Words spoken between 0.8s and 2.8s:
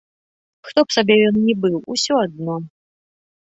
б сабе ён ні быў, усё адно.